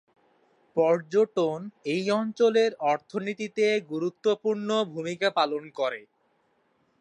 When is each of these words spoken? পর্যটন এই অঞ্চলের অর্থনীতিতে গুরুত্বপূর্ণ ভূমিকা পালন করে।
পর্যটন 0.75 1.59
এই 1.93 2.05
অঞ্চলের 2.19 2.71
অর্থনীতিতে 2.91 3.65
গুরুত্বপূর্ণ 3.91 4.69
ভূমিকা 4.93 5.29
পালন 5.39 5.63
করে। 5.79 6.01